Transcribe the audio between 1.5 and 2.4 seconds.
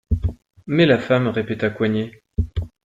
Coignet.